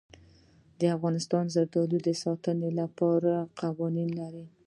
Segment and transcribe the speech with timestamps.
[0.97, 4.45] افغانستان د زردالو د ساتنې لپاره قوانین لري.